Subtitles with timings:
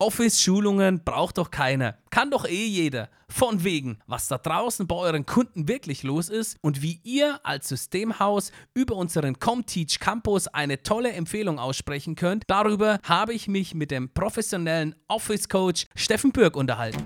[0.00, 1.96] Office-Schulungen braucht doch keiner.
[2.10, 3.08] Kann doch eh jeder.
[3.28, 7.68] Von wegen, was da draußen bei euren Kunden wirklich los ist und wie ihr als
[7.68, 13.92] Systemhaus über unseren Comteach Campus eine tolle Empfehlung aussprechen könnt, darüber habe ich mich mit
[13.92, 17.02] dem professionellen Office-Coach Steffen Bürg unterhalten.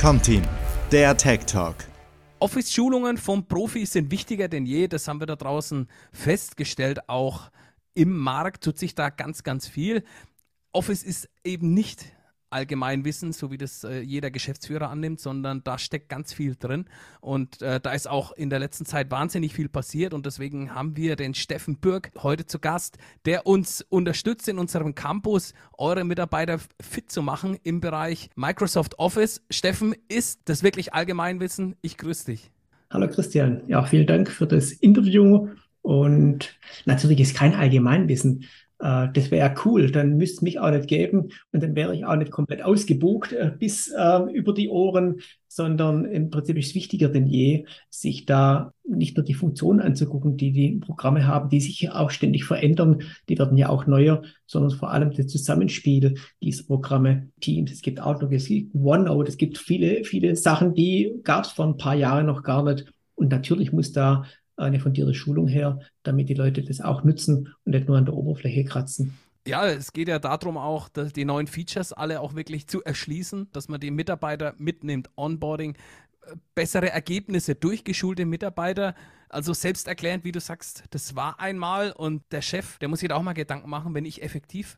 [0.00, 0.42] Comteam,
[0.90, 1.76] der Tech Talk.
[2.40, 4.88] Office-Schulungen von Profis sind wichtiger denn je.
[4.88, 7.08] Das haben wir da draußen festgestellt.
[7.08, 7.52] Auch
[7.98, 10.04] im Markt tut sich da ganz, ganz viel.
[10.72, 12.04] Office ist eben nicht
[12.50, 16.86] Allgemeinwissen, so wie das äh, jeder Geschäftsführer annimmt, sondern da steckt ganz viel drin.
[17.20, 20.14] Und äh, da ist auch in der letzten Zeit wahnsinnig viel passiert.
[20.14, 22.96] Und deswegen haben wir den Steffen Bürg heute zu Gast,
[23.26, 29.42] der uns unterstützt in unserem Campus, eure Mitarbeiter fit zu machen im Bereich Microsoft Office.
[29.50, 31.76] Steffen, ist das wirklich Allgemeinwissen?
[31.82, 32.50] Ich grüße dich.
[32.90, 33.62] Hallo Christian.
[33.66, 35.48] Ja, vielen Dank für das Interview.
[35.82, 38.44] Und natürlich ist kein Allgemeinwissen.
[38.78, 42.04] Äh, das wäre cool, dann müsste es mich auch nicht geben und dann wäre ich
[42.04, 46.74] auch nicht komplett ausgebucht äh, bis äh, über die Ohren, sondern im Prinzip ist es
[46.74, 51.60] wichtiger denn je, sich da nicht nur die Funktionen anzugucken, die die Programme haben, die
[51.60, 56.64] sich auch ständig verändern, die werden ja auch neuer, sondern vor allem das Zusammenspiel dieser
[56.64, 61.44] Programme, Teams, es gibt Outlook, es gibt OneNote, es gibt viele, viele Sachen, die gab
[61.44, 62.92] es vor ein paar Jahren noch gar nicht.
[63.14, 64.24] Und natürlich muss da
[64.58, 68.14] eine fundierte Schulung her, damit die Leute das auch nutzen und nicht nur an der
[68.14, 69.16] Oberfläche kratzen.
[69.46, 73.48] Ja, es geht ja darum auch, dass die neuen Features alle auch wirklich zu erschließen,
[73.52, 75.74] dass man die Mitarbeiter mitnimmt, Onboarding,
[76.26, 78.94] äh, bessere Ergebnisse, durchgeschulte Mitarbeiter,
[79.30, 83.14] also selbsterklärend, wie du sagst, das war einmal und der Chef, der muss sich da
[83.14, 84.76] auch mal Gedanken machen, wenn ich effektiv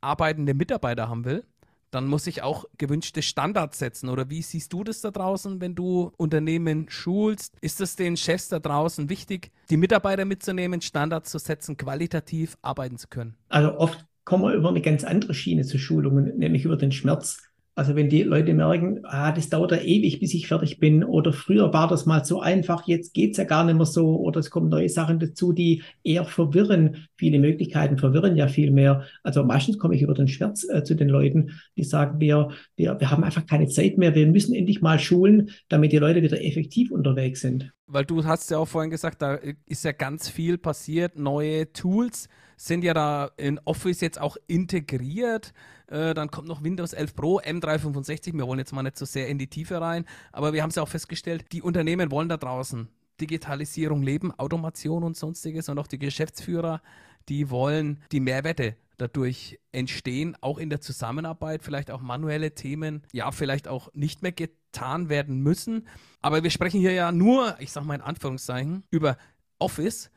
[0.00, 1.44] arbeitende Mitarbeiter haben will,
[1.90, 4.08] dann muss ich auch gewünschte Standards setzen.
[4.08, 7.56] Oder wie siehst du das da draußen, wenn du Unternehmen schulst?
[7.60, 12.96] Ist es den Chefs da draußen wichtig, die Mitarbeiter mitzunehmen, Standards zu setzen, qualitativ arbeiten
[12.96, 13.36] zu können?
[13.48, 17.49] Also oft kommen wir über eine ganz andere Schiene zu Schulungen, nämlich über den Schmerz.
[17.74, 21.32] Also wenn die Leute merken, ah, das dauert ja ewig, bis ich fertig bin, oder
[21.32, 24.50] früher war das mal so einfach, jetzt geht's ja gar nicht mehr so, oder es
[24.50, 27.06] kommen neue Sachen dazu, die eher verwirren.
[27.16, 29.04] Viele Möglichkeiten verwirren ja viel mehr.
[29.22, 32.98] Also meistens komme ich über den Schmerz äh, zu den Leuten, die sagen, wir, wir,
[32.98, 36.42] wir haben einfach keine Zeit mehr, wir müssen endlich mal schulen, damit die Leute wieder
[36.44, 37.72] effektiv unterwegs sind.
[37.86, 42.28] Weil du hast ja auch vorhin gesagt, da ist ja ganz viel passiert, neue Tools
[42.60, 45.54] sind ja da in Office jetzt auch integriert.
[45.86, 48.34] Äh, dann kommt noch Windows 11 Pro, M365.
[48.34, 50.76] Wir wollen jetzt mal nicht so sehr in die Tiefe rein, aber wir haben es
[50.76, 52.88] ja auch festgestellt, die Unternehmen wollen da draußen
[53.18, 56.82] Digitalisierung leben, Automation und sonstiges und auch die Geschäftsführer,
[57.30, 63.30] die wollen die Mehrwerte dadurch entstehen, auch in der Zusammenarbeit, vielleicht auch manuelle Themen, ja,
[63.30, 65.88] vielleicht auch nicht mehr getan werden müssen.
[66.20, 69.16] Aber wir sprechen hier ja nur, ich sage mal in Anführungszeichen, über
[69.58, 70.10] Office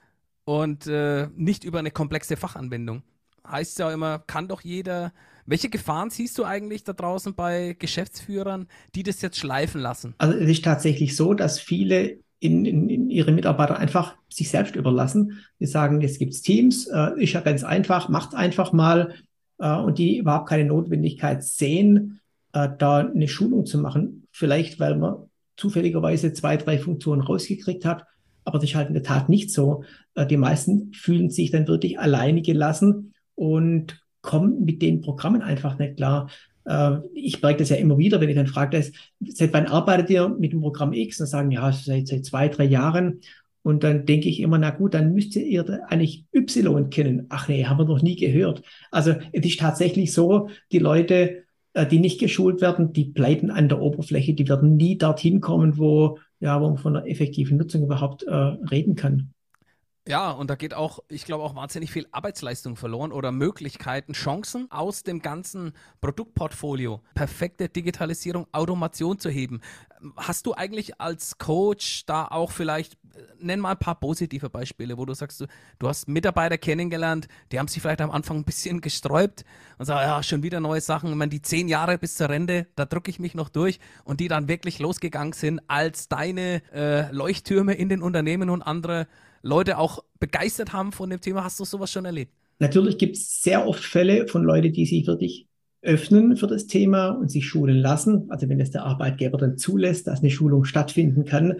[0.45, 3.03] und äh, nicht über eine komplexe Fachanwendung.
[3.47, 5.13] Heißt ja immer, kann doch jeder.
[5.45, 10.15] Welche Gefahren siehst du eigentlich da draußen bei Geschäftsführern, die das jetzt schleifen lassen?
[10.17, 14.75] Also es ist tatsächlich so, dass viele in, in, in ihre Mitarbeiter einfach sich selbst
[14.75, 15.43] überlassen.
[15.59, 19.15] Die sagen, jetzt gibt es Teams, äh, ist ja ganz einfach, macht einfach mal
[19.59, 22.21] äh, und die überhaupt keine Notwendigkeit sehen,
[22.53, 24.27] äh, da eine Schulung zu machen.
[24.31, 28.05] Vielleicht, weil man zufälligerweise zwei, drei Funktionen rausgekriegt hat
[28.45, 29.83] aber das ist halt in der Tat nicht so.
[30.15, 35.77] Äh, die meisten fühlen sich dann wirklich alleine gelassen und kommen mit den Programmen einfach
[35.77, 36.29] nicht klar.
[36.65, 38.83] Äh, ich merke das ja immer wieder, wenn ich dann frage,
[39.27, 41.17] seit wann arbeitet ihr mit dem Programm X?
[41.17, 43.21] Dann sagen, ja, seit, seit zwei, drei Jahren.
[43.63, 47.27] Und dann denke ich immer, na gut, dann müsst ihr eigentlich Y kennen.
[47.29, 48.61] Ach nee, haben wir noch nie gehört.
[48.91, 51.42] Also es ist tatsächlich so, die Leute,
[51.75, 56.19] die nicht geschult werden, die bleiben an der Oberfläche, die werden nie dorthin kommen, wo
[56.43, 59.33] ja, wo man von einer effektiven Nutzung überhaupt äh, reden kann.
[60.05, 64.69] Ja, und da geht auch, ich glaube, auch wahnsinnig viel Arbeitsleistung verloren oder Möglichkeiten, Chancen
[64.69, 69.61] aus dem ganzen Produktportfolio, perfekte Digitalisierung, Automation zu heben.
[70.17, 74.97] Hast du eigentlich als Coach da auch vielleicht, äh, nenn mal ein paar positive Beispiele,
[74.97, 75.45] wo du sagst, du,
[75.79, 79.45] du hast Mitarbeiter kennengelernt, die haben sich vielleicht am Anfang ein bisschen gesträubt
[79.77, 81.09] und sagen, ja, schon wieder neue Sachen.
[81.09, 84.19] Ich meine, die zehn Jahre bis zur Rente, da drücke ich mich noch durch und
[84.19, 89.07] die dann wirklich losgegangen sind als deine äh, Leuchttürme in den Unternehmen und andere
[89.41, 91.43] Leute auch begeistert haben von dem Thema.
[91.43, 92.33] Hast du sowas schon erlebt?
[92.59, 95.47] Natürlich gibt es sehr oft Fälle von Leuten, die sich wirklich
[95.83, 98.25] öffnen für das Thema und sich schulen lassen.
[98.29, 101.57] Also wenn es der Arbeitgeber dann zulässt, dass eine Schulung stattfinden kann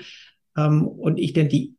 [0.57, 1.75] ähm, und ich dann die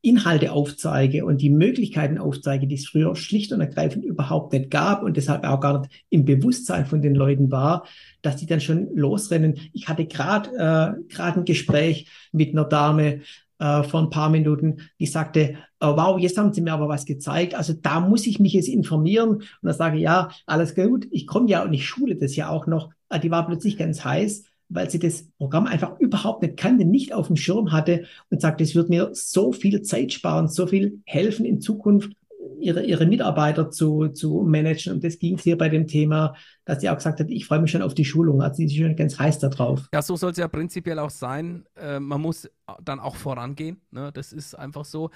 [0.00, 5.02] Inhalte aufzeige und die Möglichkeiten aufzeige, die es früher schlicht und ergreifend überhaupt nicht gab
[5.02, 7.84] und deshalb auch gar nicht im Bewusstsein von den Leuten war,
[8.22, 9.58] dass die dann schon losrennen.
[9.72, 13.22] Ich hatte gerade äh, gerade ein Gespräch mit einer Dame,
[13.58, 17.04] äh, vor ein paar Minuten, die sagte, oh, wow, jetzt haben Sie mir aber was
[17.04, 17.54] gezeigt.
[17.54, 19.28] Also da muss ich mich jetzt informieren.
[19.28, 21.06] Und dann sage ich, ja, alles gut.
[21.10, 22.90] Ich komme ja und ich schule das ja auch noch.
[23.08, 27.12] Ah, die war plötzlich ganz heiß, weil sie das Programm einfach überhaupt nicht kannte, nicht
[27.12, 31.00] auf dem Schirm hatte und sagt, es wird mir so viel Zeit sparen, so viel
[31.04, 32.12] helfen in Zukunft
[32.60, 34.94] ihre, ihre Mitarbeiter zu, zu managen.
[34.94, 36.34] Und das ging es hier bei dem Thema,
[36.64, 38.42] dass sie auch gesagt hat, ich freue mich schon auf die Schulung.
[38.42, 39.88] Also sie ist schon ganz heiß darauf.
[39.92, 41.64] Ja, so soll es ja prinzipiell auch sein.
[41.76, 42.48] Äh, man muss
[42.82, 43.80] dann auch vorangehen.
[43.90, 44.10] Ne?
[44.12, 45.10] Das ist einfach so.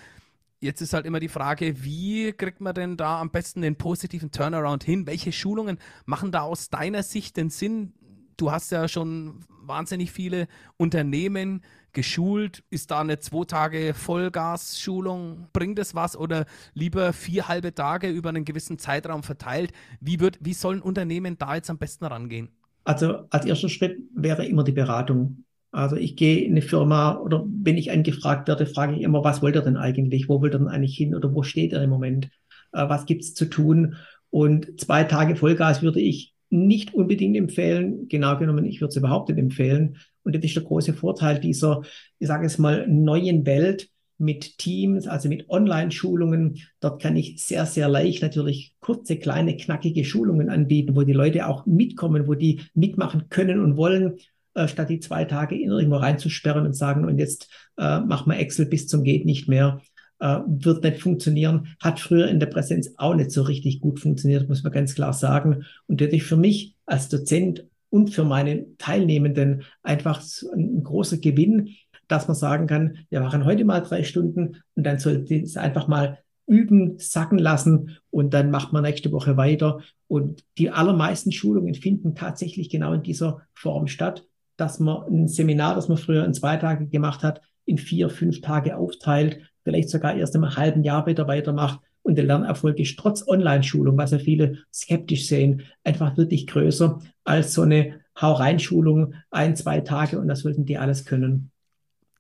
[0.61, 4.31] Jetzt ist halt immer die Frage, wie kriegt man denn da am besten den positiven
[4.31, 5.09] Turnaround hin?
[5.09, 7.95] Welche Schulungen machen da aus deiner Sicht den Sinn?
[8.37, 11.63] Du hast ja schon wahnsinnig viele Unternehmen
[11.93, 12.65] geschult?
[12.71, 15.49] Ist da eine zwei Tage Vollgas-Schulung?
[15.53, 19.73] Bringt es was oder lieber vier halbe Tage über einen gewissen Zeitraum verteilt?
[20.01, 22.49] Wie, wird, wie sollen Unternehmen da jetzt am besten rangehen?
[22.85, 25.45] Also als erster Schritt wäre immer die Beratung.
[25.71, 29.41] Also ich gehe in eine Firma oder wenn ich angefragt werde, frage ich immer, was
[29.41, 30.29] wollt ihr denn eigentlich?
[30.29, 32.27] Wo wollt ihr denn eigentlich hin oder wo steht ihr im Moment?
[32.73, 33.97] Äh, was gibt es zu tun?
[34.31, 38.09] Und zwei Tage Vollgas würde ich nicht unbedingt empfehlen.
[38.09, 39.97] Genau genommen, ich würde es überhaupt nicht empfehlen.
[40.23, 41.83] Und das ist der große Vorteil dieser,
[42.19, 43.89] ich sage es mal, neuen Welt
[44.19, 46.59] mit Teams, also mit Online-Schulungen.
[46.81, 51.49] Dort kann ich sehr, sehr leicht natürlich kurze, kleine, knackige Schulungen anbieten, wo die Leute
[51.49, 54.19] auch mitkommen, wo die mitmachen können und wollen,
[54.55, 57.49] äh, statt die zwei Tage irgendwo reinzusperren und sagen, und jetzt
[57.79, 59.81] äh, machen wir Excel bis zum geht nicht mehr.
[60.23, 64.49] Äh, wird nicht funktionieren, hat früher in der Präsenz auch nicht so richtig gut funktioniert,
[64.49, 65.65] muss man ganz klar sagen.
[65.89, 70.23] Und das ist für mich als Dozent und für meine Teilnehmenden einfach
[70.55, 71.71] ein großer Gewinn,
[72.07, 75.89] dass man sagen kann, wir machen heute mal drei Stunden und dann sollte es einfach
[75.89, 79.81] mal üben, sacken lassen und dann macht man nächste Woche weiter.
[80.07, 84.25] Und die allermeisten Schulungen finden tatsächlich genau in dieser Form statt,
[84.57, 88.41] dass man ein Seminar, das man früher in zwei Tagen gemacht hat, in vier, fünf
[88.41, 93.27] Tage aufteilt, vielleicht sogar erst im halben Jahr wieder weitermacht und der Lernerfolg ist trotz
[93.27, 99.81] Online-Schulung, was ja viele skeptisch sehen, einfach wirklich größer als so eine Hau-Rein-Schulung, ein, zwei
[99.81, 101.51] Tage und das sollten die alles können.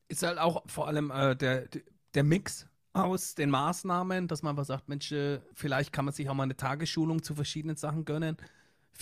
[0.08, 1.68] Ist halt auch vor allem äh, der,
[2.14, 6.28] der Mix aus den Maßnahmen, dass man einfach sagt, Mensch, äh, vielleicht kann man sich
[6.28, 8.36] auch mal eine Tagesschulung zu verschiedenen Sachen gönnen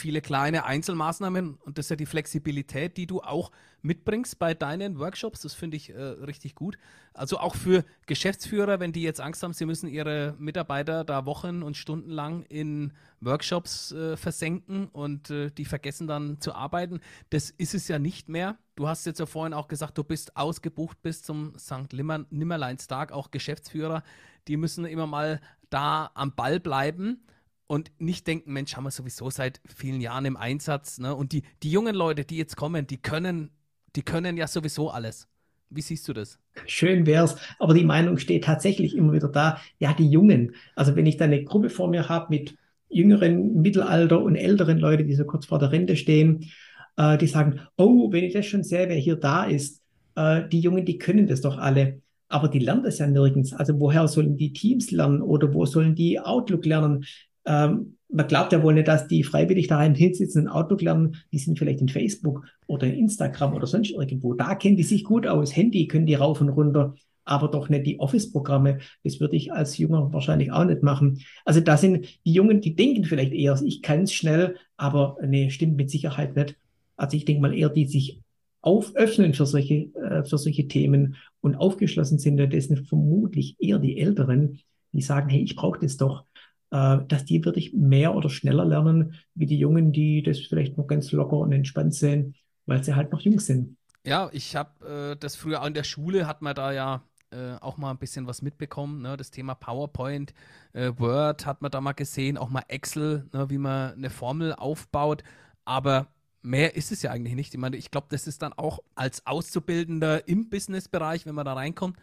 [0.00, 3.52] viele kleine Einzelmaßnahmen und das ist ja die Flexibilität, die du auch
[3.82, 5.42] mitbringst bei deinen Workshops.
[5.42, 6.78] Das finde ich äh, richtig gut.
[7.14, 11.62] Also auch für Geschäftsführer, wenn die jetzt Angst haben, sie müssen ihre Mitarbeiter da Wochen
[11.62, 17.00] und Stunden lang in Workshops äh, versenken und äh, die vergessen dann zu arbeiten.
[17.30, 18.58] Das ist es ja nicht mehr.
[18.76, 21.92] Du hast jetzt ja vorhin auch gesagt, du bist ausgebucht bis zum St.
[21.92, 24.02] Nimmerleinstag, auch Geschäftsführer.
[24.48, 27.22] Die müssen immer mal da am Ball bleiben
[27.70, 30.98] und nicht denken, Mensch, haben wir sowieso seit vielen Jahren im Einsatz.
[30.98, 31.14] Ne?
[31.14, 33.50] Und die, die jungen Leute, die jetzt kommen, die können,
[33.94, 35.28] die können ja sowieso alles.
[35.68, 36.40] Wie siehst du das?
[36.66, 39.60] Schön wär's, aber die Meinung steht tatsächlich immer wieder da.
[39.78, 40.56] Ja, die Jungen.
[40.74, 42.56] Also wenn ich da eine Gruppe vor mir habe mit
[42.88, 46.50] jüngeren, Mittelalter und älteren Leuten, die so kurz vor der Rente stehen,
[46.96, 49.80] äh, die sagen, oh, wenn ich das schon sehe, wer hier da ist,
[50.16, 52.02] äh, die Jungen, die können das doch alle.
[52.26, 53.52] Aber die lernen das ja nirgends.
[53.52, 57.04] Also woher sollen die Teams lernen oder wo sollen die Outlook lernen?
[57.50, 61.16] Ähm, man glaubt ja wohl nicht, dass die freiwillig daheim hinsitzen und Outlook lernen.
[61.32, 64.34] Die sind vielleicht in Facebook oder in Instagram oder sonst irgendwo.
[64.34, 65.54] Da kennen die sich gut aus.
[65.54, 66.94] Handy können die rauf und runter,
[67.24, 68.78] aber doch nicht die Office-Programme.
[69.04, 71.20] Das würde ich als Junger wahrscheinlich auch nicht machen.
[71.44, 75.50] Also da sind die Jungen, die denken vielleicht eher, ich kann es schnell, aber nee,
[75.50, 76.56] stimmt mit Sicherheit nicht.
[76.96, 78.20] Also ich denke mal eher, die sich
[78.60, 83.98] auföffnen für solche, äh, für solche Themen und aufgeschlossen sind, das sind vermutlich eher die
[83.98, 84.58] Älteren,
[84.92, 86.24] die sagen, hey, ich brauche das doch
[86.70, 90.86] äh, dass die wirklich mehr oder schneller lernen, wie die Jungen, die das vielleicht noch
[90.86, 92.34] ganz locker und entspannt sehen,
[92.66, 93.76] weil sie halt noch jung sind.
[94.04, 97.76] Ja, ich habe äh, das früher an der Schule, hat man da ja äh, auch
[97.76, 99.02] mal ein bisschen was mitbekommen.
[99.02, 99.16] Ne?
[99.16, 100.32] Das Thema PowerPoint,
[100.72, 103.50] äh, Word hat man da mal gesehen, auch mal Excel, ne?
[103.50, 105.22] wie man eine Formel aufbaut.
[105.64, 106.08] Aber
[106.42, 107.54] mehr ist es ja eigentlich nicht.
[107.54, 111.52] Ich meine, ich glaube, das ist dann auch als Auszubildender im Businessbereich, wenn man da
[111.52, 111.98] reinkommt,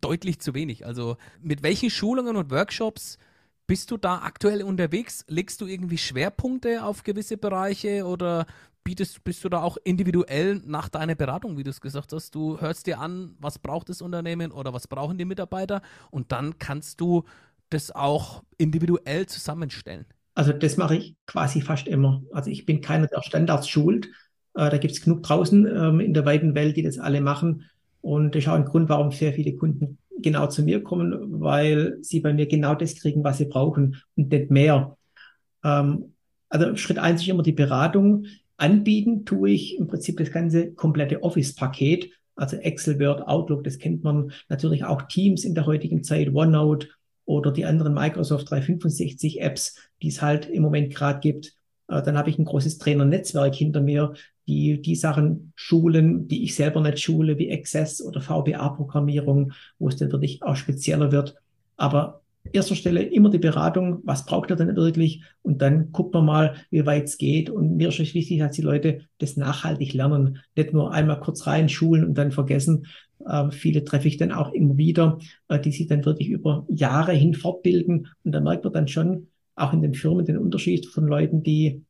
[0.00, 0.86] deutlich zu wenig.
[0.86, 3.18] Also mit welchen Schulungen und Workshops
[3.66, 5.24] bist du da aktuell unterwegs?
[5.28, 8.46] Legst du irgendwie Schwerpunkte auf gewisse Bereiche oder
[8.84, 12.34] bietest, bist du da auch individuell nach deiner Beratung, wie du es gesagt hast?
[12.34, 16.58] Du hörst dir an, was braucht das Unternehmen oder was brauchen die Mitarbeiter und dann
[16.58, 17.24] kannst du
[17.70, 20.04] das auch individuell zusammenstellen.
[20.34, 22.22] Also das mache ich quasi fast immer.
[22.32, 24.06] Also ich bin keiner, der Standards schult.
[24.54, 27.64] Äh, da gibt es genug draußen ähm, in der weiten Welt, die das alle machen.
[28.00, 31.98] Und das ist auch ein Grund, warum sehr viele Kunden genau zu mir kommen, weil
[32.02, 34.96] sie bei mir genau das kriegen, was sie brauchen und nicht mehr.
[35.64, 36.14] Ähm,
[36.48, 38.26] also Schritt eins ist immer die Beratung.
[38.56, 42.10] Anbieten tue ich im Prinzip das ganze komplette Office-Paket.
[42.34, 46.88] Also Excel, Word, Outlook, das kennt man natürlich auch Teams in der heutigen Zeit, OneNote
[47.24, 51.54] oder die anderen Microsoft 365 Apps, die es halt im Moment gerade gibt.
[51.92, 54.14] Äh, dann habe ich ein großes Trainernetzwerk hinter mir,
[54.46, 59.96] die die Sachen schulen, die ich selber nicht schule, wie Access oder VBA-Programmierung, wo es
[59.96, 61.36] dann wirklich auch spezieller wird.
[61.76, 62.22] Aber
[62.52, 65.22] erster Stelle immer die Beratung, was braucht er denn wirklich?
[65.42, 67.50] Und dann guckt man mal, wie weit es geht.
[67.50, 71.46] Und mir ist es wichtig, dass die Leute das nachhaltig lernen, nicht nur einmal kurz
[71.46, 72.86] rein schulen und dann vergessen.
[73.24, 75.18] Äh, viele treffe ich dann auch immer wieder,
[75.48, 78.08] äh, die sich dann wirklich über Jahre hin fortbilden.
[78.24, 81.84] Und da merkt man dann schon auch in den Firmen den Unterschied von Leuten, die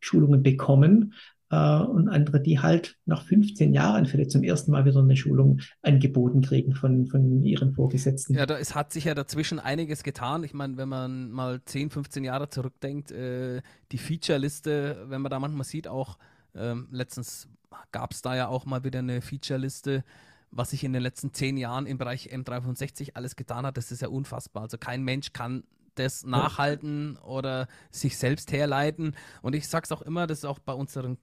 [0.00, 1.14] Schulungen bekommen
[1.50, 5.60] äh, und andere, die halt nach 15 Jahren vielleicht zum ersten Mal wieder eine Schulung
[5.82, 8.34] angeboten kriegen von, von ihren Vorgesetzten.
[8.34, 10.44] Ja, da, es hat sich ja dazwischen einiges getan.
[10.44, 13.62] Ich meine, wenn man mal 10, 15 Jahre zurückdenkt, äh,
[13.92, 16.18] die Feature-Liste, wenn man da manchmal sieht, auch
[16.54, 17.48] ähm, letztens
[17.92, 20.04] gab es da ja auch mal wieder eine Feature-Liste,
[20.50, 24.02] was sich in den letzten zehn Jahren im Bereich M365 alles getan hat, das ist
[24.02, 24.62] ja unfassbar.
[24.62, 25.64] Also kein Mensch kann
[25.98, 29.16] das nachhalten oder sich selbst herleiten.
[29.42, 31.18] Und ich sage es auch immer, das ist auch bei unseren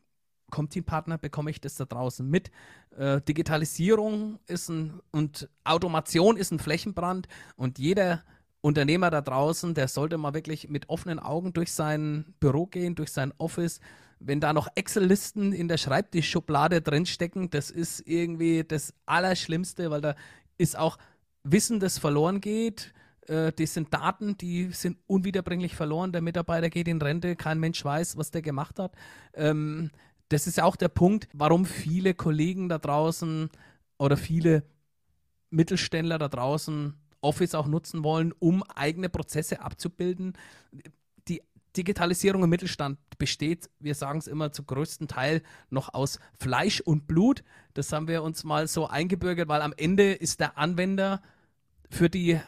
[0.54, 2.52] Comteam-Partner bekomme ich das da draußen mit.
[2.96, 8.24] Äh, Digitalisierung ist ein und Automation ist ein Flächenbrand und jeder
[8.62, 13.12] Unternehmer da draußen, der sollte mal wirklich mit offenen Augen durch sein Büro gehen, durch
[13.12, 13.80] sein Office.
[14.20, 20.16] Wenn da noch Excel-Listen in der Schreibtischschublade drinstecken, das ist irgendwie das Allerschlimmste, weil da
[20.58, 20.98] ist auch
[21.44, 22.94] Wissen, das verloren geht.
[23.28, 26.12] Äh, das sind Daten, die sind unwiederbringlich verloren.
[26.12, 28.94] Der Mitarbeiter geht in Rente, kein Mensch weiß, was der gemacht hat.
[29.34, 29.92] Ähm,
[30.30, 33.50] das ist auch der Punkt, warum viele Kollegen da draußen
[33.98, 34.64] oder viele
[35.50, 40.34] Mittelständler da draußen Office auch nutzen wollen, um eigene Prozesse abzubilden.
[41.28, 41.42] Die
[41.78, 47.08] Digitalisierung im Mittelstand besteht, wir sagen es immer, zu größten Teil noch aus Fleisch und
[47.08, 47.44] Blut.
[47.74, 51.22] Das haben wir uns mal so eingebürgert, weil am Ende ist der Anwender
[51.90, 52.40] für die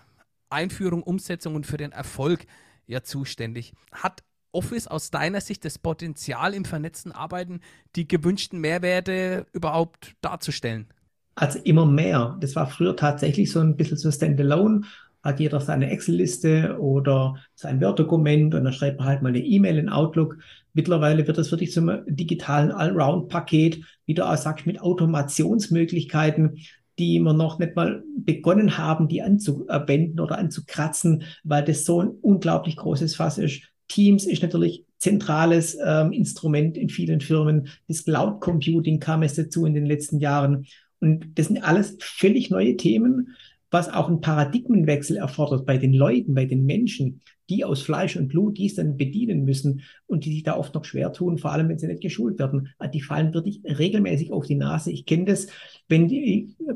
[0.50, 2.46] Einführung, Umsetzung und für den Erfolg
[2.88, 3.74] ja zuständig.
[3.92, 7.60] Hat Office aus deiner Sicht das Potenzial im vernetzten Arbeiten,
[7.96, 10.88] die gewünschten Mehrwerte überhaupt darzustellen?
[11.36, 12.38] Also immer mehr.
[12.40, 14.82] Das war früher tatsächlich so ein bisschen so Standalone.
[15.22, 19.78] Hat jeder seine Excel-Liste oder sein Word-Dokument und dann schreibt man halt mal eine E-Mail
[19.78, 20.38] in Outlook.
[20.74, 26.60] Mittlerweile wird das wirklich zum digitalen Allround-Paket, wieder, sag ich, mit Automationsmöglichkeiten,
[26.98, 32.08] die wir noch nicht mal begonnen haben, die anzuwenden oder anzukratzen, weil das so ein
[32.08, 33.62] unglaublich großes Fass ist.
[33.88, 37.68] Teams ist natürlich zentrales ähm, Instrument in vielen Firmen.
[37.88, 40.66] Das Cloud Computing kam es dazu in den letzten Jahren.
[41.00, 43.36] Und das sind alles völlig neue Themen,
[43.72, 48.28] was auch einen Paradigmenwechsel erfordert bei den Leuten, bei den Menschen, die aus Fleisch und
[48.28, 51.70] Blut dies dann bedienen müssen und die sich da oft noch schwer tun, vor allem
[51.70, 52.70] wenn sie nicht geschult werden.
[52.80, 54.92] Ah, die fallen wirklich regelmäßig auf die Nase.
[54.92, 55.48] Ich kenne das,
[55.88, 56.74] wenn die äh,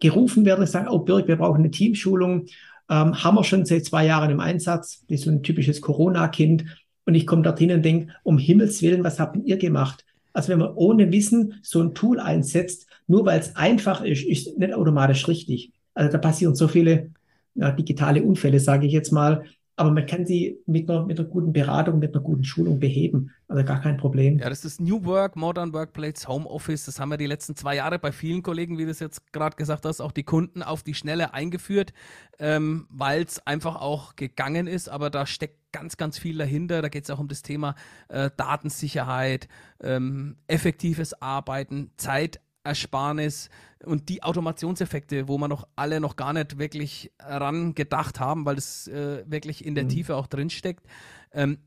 [0.00, 2.46] gerufen werden und sagen, oh Birg, wir brauchen eine Teamschulung
[2.88, 5.04] ähm, haben wir schon seit zwei Jahren im Einsatz.
[5.08, 6.64] Das ist so ein typisches Corona-Kind.
[7.04, 10.04] Und ich komme dorthin und denke, um Himmels Willen, was habt ihr gemacht?
[10.32, 14.58] Also wenn man ohne Wissen so ein Tool einsetzt, nur weil es einfach ist, ist
[14.58, 15.72] nicht automatisch richtig.
[15.96, 17.10] Also da passieren so viele
[17.54, 19.44] ja, digitale Unfälle, sage ich jetzt mal,
[19.78, 23.30] aber man kann sie mit einer, mit einer guten Beratung, mit einer guten Schulung beheben.
[23.46, 24.38] Also gar kein Problem.
[24.38, 26.86] Ja, das ist New Work, Modern Workplace, Homeoffice.
[26.86, 29.54] Das haben wir die letzten zwei Jahre bei vielen Kollegen, wie du es jetzt gerade
[29.56, 31.92] gesagt hast, auch die Kunden auf die Schnelle eingeführt,
[32.38, 34.88] ähm, weil es einfach auch gegangen ist.
[34.88, 36.80] Aber da steckt ganz, ganz viel dahinter.
[36.80, 37.74] Da geht es auch um das Thema
[38.08, 39.46] äh, Datensicherheit,
[39.82, 43.48] ähm, effektives Arbeiten, Zeit Ersparnis
[43.84, 48.56] und die Automationseffekte, wo man noch alle noch gar nicht wirklich ran gedacht haben, weil
[48.56, 49.88] das äh, wirklich in der mhm.
[49.88, 50.86] Tiefe auch drin steckt.
[51.32, 51.58] Ähm,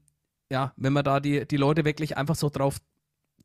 [0.52, 2.80] ja, wenn man da die, die Leute wirklich einfach so drauf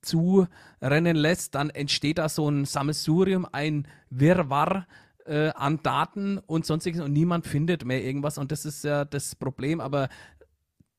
[0.03, 4.87] zurennen lässt, dann entsteht da so ein Sammelsurium, ein Wirrwarr
[5.27, 9.35] äh, an Daten und sonstiges und niemand findet mehr irgendwas und das ist ja das
[9.35, 10.09] Problem, aber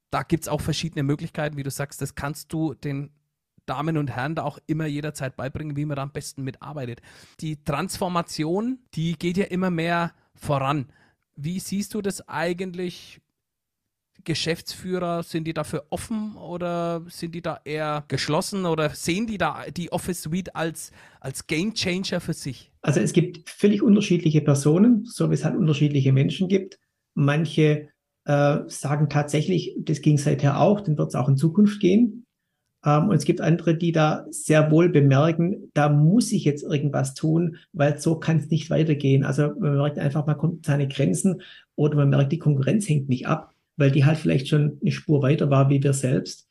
[0.10, 3.12] da gibt es auch verschiedene Möglichkeiten, wie du sagst, das kannst du den
[3.66, 7.02] Damen und Herren da auch immer jederzeit beibringen, wie man da am besten mitarbeitet.
[7.40, 10.88] Die Transformation, die geht ja immer mehr voran.
[11.36, 13.22] Wie siehst du das eigentlich?
[14.26, 19.66] Geschäftsführer, sind die dafür offen oder sind die da eher geschlossen oder sehen die da
[19.76, 22.72] die Office Suite als, als Game Changer für sich?
[22.82, 26.80] Also es gibt völlig unterschiedliche Personen, so wie es halt unterschiedliche Menschen gibt.
[27.14, 27.90] Manche
[28.26, 32.25] äh, sagen tatsächlich, das ging seither auch, dann wird es auch in Zukunft gehen.
[32.86, 37.14] Ähm, und es gibt andere, die da sehr wohl bemerken, da muss ich jetzt irgendwas
[37.14, 39.24] tun, weil so kann es nicht weitergehen.
[39.24, 41.42] Also man merkt einfach, man kommt seine Grenzen
[41.76, 45.22] oder man merkt, die Konkurrenz hängt nicht ab, weil die halt vielleicht schon eine Spur
[45.22, 46.48] weiter war wie wir selbst.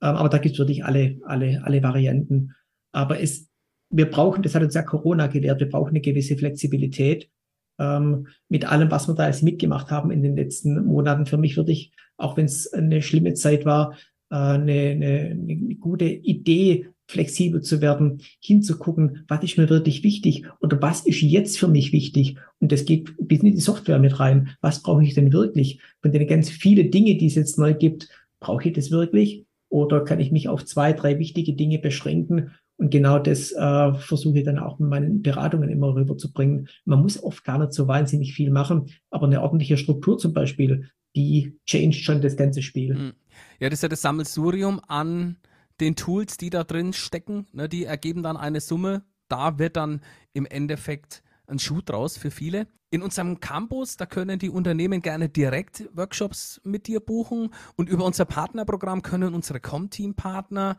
[0.00, 2.54] Ähm, aber da gibt es wirklich alle, alle, alle Varianten.
[2.92, 3.48] Aber es
[3.92, 7.30] wir brauchen, das hat uns ja Corona gelehrt, wir brauchen eine gewisse Flexibilität
[7.78, 11.26] ähm, mit allem, was wir da jetzt mitgemacht haben in den letzten Monaten.
[11.26, 13.94] Für mich würde ich, auch wenn es eine schlimme Zeit war,
[14.36, 20.80] eine, eine, eine gute Idee, flexibel zu werden, hinzugucken, was ist mir wirklich wichtig oder
[20.80, 22.38] was ist jetzt für mich wichtig.
[22.58, 24.50] Und das geht bis in die Software mit rein.
[24.60, 25.80] Was brauche ich denn wirklich?
[26.00, 28.08] Von den ganz viele Dinge, die es jetzt neu gibt,
[28.40, 29.44] brauche ich das wirklich?
[29.68, 34.38] Oder kann ich mich auf zwei, drei wichtige Dinge beschränken und genau das äh, versuche
[34.38, 36.68] ich dann auch in meinen Beratungen immer rüberzubringen.
[36.84, 40.90] Man muss oft gar nicht so wahnsinnig viel machen, aber eine ordentliche Struktur zum Beispiel,
[41.14, 42.96] die changed schon das ganze Spiel.
[42.96, 43.12] Hm.
[43.58, 45.36] Ja, das ist ja das Sammelsurium an
[45.80, 47.46] den Tools, die da drin stecken.
[47.52, 49.04] Ne, die ergeben dann eine Summe.
[49.28, 50.00] Da wird dann
[50.32, 52.66] im Endeffekt ein Schuh draus für viele.
[52.90, 58.04] In unserem Campus, da können die Unternehmen gerne direkt Workshops mit dir buchen und über
[58.04, 60.76] unser Partnerprogramm können unsere Com-Team-Partner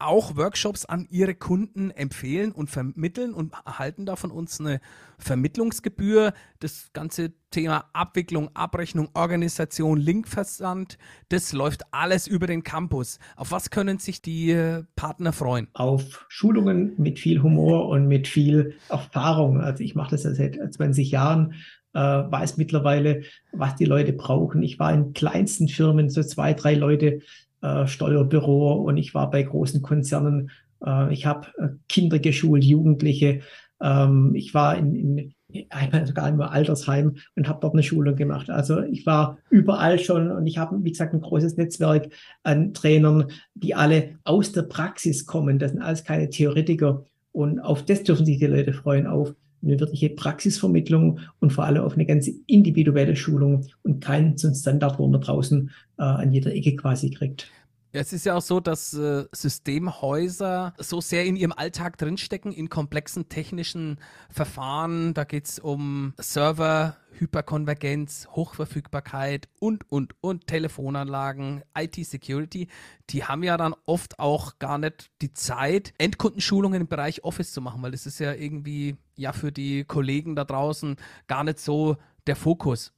[0.00, 4.80] auch Workshops an ihre Kunden empfehlen und vermitteln und erhalten da von uns eine
[5.18, 6.32] Vermittlungsgebühr.
[6.58, 13.18] Das ganze Thema Abwicklung, Abrechnung, Organisation, Linkversand, das läuft alles über den Campus.
[13.36, 15.68] Auf was können sich die äh, Partner freuen?
[15.74, 19.60] Auf Schulungen mit viel Humor und mit viel Erfahrung.
[19.60, 21.54] Also ich mache das ja seit 20 Jahren
[21.92, 24.62] äh, weiß mittlerweile, was die Leute brauchen.
[24.62, 27.20] Ich war in kleinsten Firmen, so zwei, drei Leute
[27.62, 30.50] äh, Steuerbüro und ich war bei großen Konzernen.
[30.84, 33.40] Äh, ich habe äh, Kinder geschult, Jugendliche.
[33.80, 35.34] Ähm, ich war in, in
[35.70, 38.50] einmal sogar im Altersheim und habe dort eine Schulung gemacht.
[38.50, 42.10] Also ich war überall schon und ich habe, wie gesagt, ein großes Netzwerk
[42.42, 45.58] an Trainern, die alle aus der Praxis kommen.
[45.58, 47.04] Das sind alles keine Theoretiker.
[47.32, 51.82] Und auf das dürfen sich die Leute freuen, auf eine wirkliche Praxisvermittlung und vor allem
[51.82, 56.54] auf eine ganz individuelle Schulung und keinen so Standard, wo man draußen äh, an jeder
[56.54, 57.50] Ecke quasi kriegt.
[57.92, 62.68] Es ist ja auch so, dass äh, Systemhäuser so sehr in ihrem Alltag drinstecken, in
[62.68, 63.98] komplexen technischen
[64.30, 65.12] Verfahren.
[65.12, 72.68] Da geht es um Server, Hyperkonvergenz, Hochverfügbarkeit und, und, und Telefonanlagen, IT-Security.
[73.10, 77.60] Die haben ja dann oft auch gar nicht die Zeit, Endkundenschulungen im Bereich Office zu
[77.60, 80.94] machen, weil das ist ja irgendwie ja für die Kollegen da draußen
[81.26, 81.96] gar nicht so
[82.28, 82.92] der Fokus.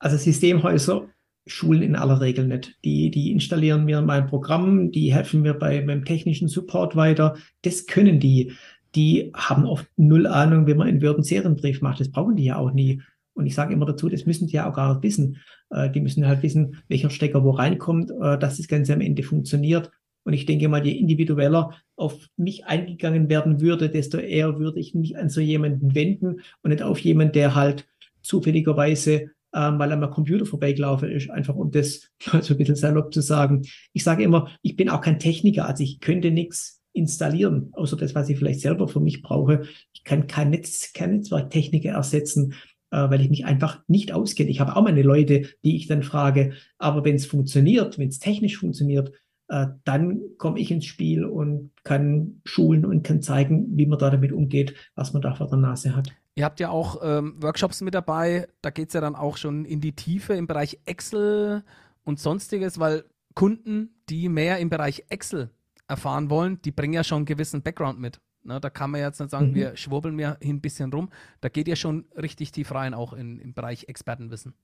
[0.00, 1.06] Also Systemhäuser
[1.46, 2.76] Schulen in aller Regel nicht.
[2.84, 7.36] Die, die installieren mir mein Programm, die helfen mir bei, beim technischen Support weiter.
[7.62, 8.52] Das können die.
[8.94, 12.00] Die haben oft null Ahnung, wie man einen Word- und Serienbrief macht.
[12.00, 13.02] Das brauchen die ja auch nie.
[13.34, 15.38] Und ich sage immer dazu, das müssen die ja auch gar nicht wissen.
[15.70, 19.22] Äh, die müssen halt wissen, welcher Stecker wo reinkommt, äh, dass das Ganze am Ende
[19.22, 19.90] funktioniert.
[20.24, 24.94] Und ich denke mal, je individueller auf mich eingegangen werden würde, desto eher würde ich
[24.94, 27.88] mich an so jemanden wenden und nicht auf jemanden, der halt
[28.20, 32.10] zufälligerweise ähm, weil er am Computer vorbeigelaufen ist, einfach um das
[32.40, 33.62] so ein bisschen salopp zu sagen.
[33.92, 38.14] Ich sage immer, ich bin auch kein Techniker, also ich könnte nichts installieren, außer das,
[38.14, 39.62] was ich vielleicht selber für mich brauche.
[39.92, 42.54] Ich kann kein Netz, kein Netzwerktechniker ersetzen,
[42.90, 44.50] äh, weil ich mich einfach nicht auskenne.
[44.50, 48.18] Ich habe auch meine Leute, die ich dann frage, aber wenn es funktioniert, wenn es
[48.18, 49.12] technisch funktioniert,
[49.48, 54.10] äh, dann komme ich ins Spiel und kann schulen und kann zeigen, wie man da
[54.10, 56.08] damit umgeht, was man da vor der Nase hat.
[56.34, 59.64] Ihr habt ja auch ähm, Workshops mit dabei, da geht es ja dann auch schon
[59.64, 61.62] in die Tiefe im Bereich Excel
[62.04, 65.50] und sonstiges, weil Kunden, die mehr im Bereich Excel
[65.88, 68.20] erfahren wollen, die bringen ja schon einen gewissen Background mit.
[68.44, 69.54] Ne, da kann man jetzt nicht sagen, mhm.
[69.54, 71.10] wir schwurbeln mir hier ein bisschen rum.
[71.40, 74.54] Da geht ja schon richtig tief rein, auch in, im Bereich Expertenwissen.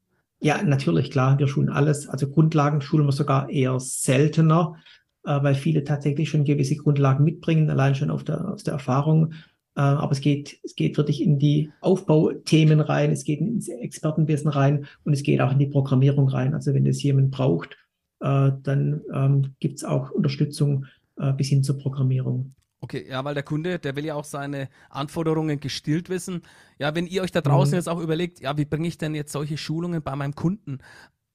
[0.41, 2.09] Ja, natürlich, klar, wir schulen alles.
[2.09, 4.77] Also Grundlagen schulen wir sogar eher seltener,
[5.25, 9.33] äh, weil viele tatsächlich schon gewisse Grundlagen mitbringen, allein schon auf der, aus der Erfahrung.
[9.79, 14.51] Äh, aber es geht, es geht wirklich in die Aufbauthemen rein, es geht ins Expertenwissen
[14.51, 16.53] rein und es geht auch in die Programmierung rein.
[16.53, 17.77] Also wenn das jemand braucht,
[18.19, 20.87] äh, dann ähm, gibt es auch Unterstützung
[21.17, 22.57] äh, bis hin zur Programmierung.
[22.81, 26.43] Okay, ja, weil der Kunde, der will ja auch seine Anforderungen gestillt wissen.
[26.81, 27.77] Ja, wenn ihr euch da draußen mhm.
[27.77, 30.79] jetzt auch überlegt, ja, wie bringe ich denn jetzt solche Schulungen bei meinem Kunden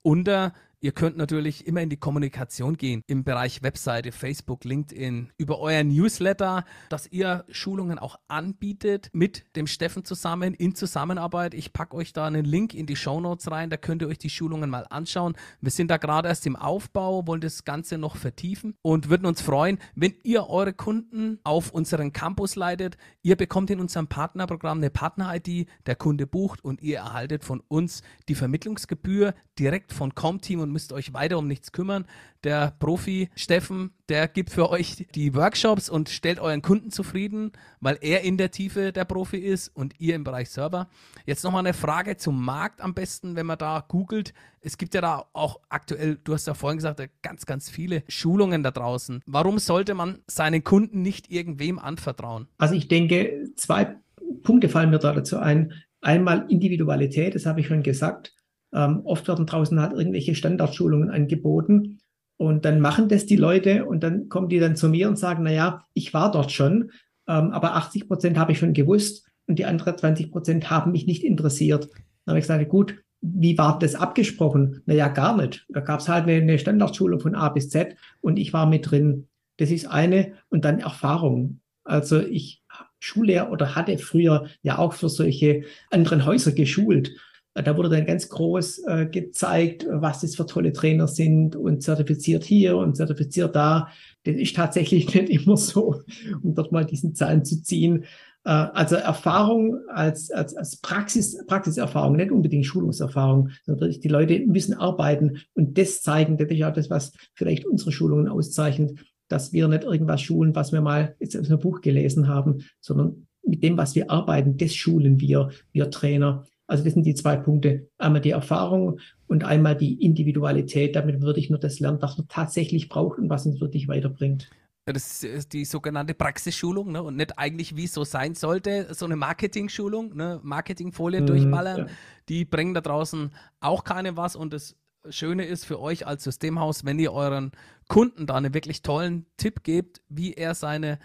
[0.01, 0.51] unter?
[0.83, 5.81] Ihr könnt natürlich immer in die Kommunikation gehen im Bereich Webseite, Facebook, LinkedIn, über euer
[5.81, 11.53] Newsletter, dass ihr Schulungen auch anbietet mit dem Steffen zusammen in Zusammenarbeit.
[11.53, 14.17] Ich packe euch da einen Link in die Show Notes rein, da könnt ihr euch
[14.17, 15.37] die Schulungen mal anschauen.
[15.61, 19.41] Wir sind da gerade erst im Aufbau, wollen das Ganze noch vertiefen und würden uns
[19.41, 22.97] freuen, wenn ihr eure Kunden auf unseren Campus leitet.
[23.21, 28.01] Ihr bekommt in unserem Partnerprogramm eine Partner-ID, der Kunde bucht und ihr erhaltet von uns
[28.27, 32.05] die Vermittlungsgebühr direkt von Comteam und müsst euch weiter um nichts kümmern.
[32.43, 37.97] Der Profi Steffen, der gibt für euch die Workshops und stellt euren Kunden zufrieden, weil
[38.01, 40.89] er in der Tiefe der Profi ist und ihr im Bereich Server.
[41.25, 44.33] Jetzt nochmal eine Frage zum Markt am besten, wenn man da googelt.
[44.59, 48.63] Es gibt ja da auch aktuell, du hast ja vorhin gesagt, ganz, ganz viele Schulungen
[48.63, 49.21] da draußen.
[49.25, 52.47] Warum sollte man seinen Kunden nicht irgendwem anvertrauen?
[52.57, 53.95] Also ich denke, zwei
[54.43, 55.73] Punkte fallen mir da dazu ein.
[56.01, 58.33] Einmal Individualität, das habe ich schon gesagt.
[58.73, 61.99] Ähm, oft werden draußen halt irgendwelche Standardschulungen angeboten
[62.37, 65.43] und dann machen das die Leute und dann kommen die dann zu mir und sagen,
[65.43, 66.91] naja, ich war dort schon,
[67.27, 71.05] ähm, aber 80 Prozent habe ich schon gewusst und die anderen 20 Prozent haben mich
[71.05, 71.89] nicht interessiert.
[72.25, 74.81] Dann habe ich gesagt, gut, wie war das abgesprochen?
[74.85, 75.65] Naja, gar nicht.
[75.69, 78.89] Da gab es halt eine, eine Standardschulung von A bis Z und ich war mit
[78.89, 79.27] drin.
[79.57, 81.59] Das ist eine und dann Erfahrung.
[81.85, 82.63] Also ich
[82.99, 87.11] Schullehrer oder hatte früher ja auch für solche anderen Häuser geschult.
[87.55, 92.43] Da wurde dann ganz groß äh, gezeigt, was das für tolle Trainer sind und zertifiziert
[92.43, 93.89] hier und zertifiziert da.
[94.23, 96.01] Das ist tatsächlich nicht immer so,
[96.41, 98.05] um dort mal diesen Zahlen zu ziehen.
[98.43, 104.73] Äh, also Erfahrung als, als, als Praxis, Praxiserfahrung, nicht unbedingt Schulungserfahrung, sondern die Leute müssen
[104.73, 106.37] arbeiten und das zeigen.
[106.37, 110.71] Das ist ja das, was vielleicht unsere Schulungen auszeichnet, dass wir nicht irgendwas schulen, was
[110.71, 114.73] wir mal jetzt aus einem Buch gelesen haben, sondern mit dem, was wir arbeiten, das
[114.73, 116.45] schulen wir, wir Trainer.
[116.73, 117.87] Also das sind die zwei Punkte.
[117.99, 120.95] Einmal die Erfahrung und einmal die Individualität.
[120.95, 124.49] Damit würde ich nur das lernen, was man tatsächlich braucht und was uns wirklich weiterbringt.
[124.85, 127.03] Das ist die sogenannte Praxisschulung ne?
[127.03, 130.39] und nicht eigentlich, wie es so sein sollte, so eine Marketing-Schulung, ne?
[130.41, 131.77] Marketingfolien mhm, durchballern.
[131.77, 131.85] Ja.
[132.27, 134.75] Die bringen da draußen auch keine was und das
[135.09, 137.51] Schöne ist für euch als Systemhaus, wenn ihr euren
[137.87, 140.97] Kunden da einen wirklich tollen Tipp gebt, wie er seine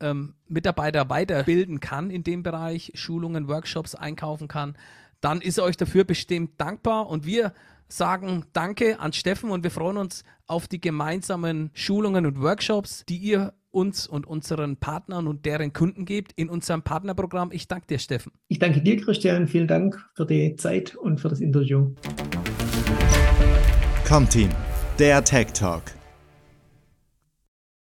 [0.00, 4.76] ähm, Mitarbeiter weiterbilden kann in dem Bereich, Schulungen, Workshops einkaufen kann,
[5.20, 7.52] dann ist er euch dafür bestimmt dankbar und wir
[7.88, 13.16] sagen Danke an Steffen und wir freuen uns auf die gemeinsamen Schulungen und Workshops, die
[13.16, 17.50] ihr uns und unseren Partnern und deren Kunden gebt in unserem Partnerprogramm.
[17.52, 18.32] Ich danke dir, Steffen.
[18.48, 19.46] Ich danke dir, Christian.
[19.46, 21.94] Vielen Dank für die Zeit und für das Interview.
[24.06, 24.50] Comteam,
[24.98, 25.99] der Tech Talk.